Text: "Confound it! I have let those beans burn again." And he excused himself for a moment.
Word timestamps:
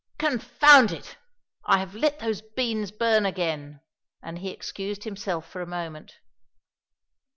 "Confound 0.17 0.91
it! 0.91 1.17
I 1.63 1.77
have 1.77 1.93
let 1.93 2.17
those 2.17 2.41
beans 2.41 2.89
burn 2.91 3.23
again." 3.23 3.81
And 4.23 4.39
he 4.39 4.49
excused 4.49 5.03
himself 5.03 5.47
for 5.47 5.61
a 5.61 5.67
moment. 5.67 6.15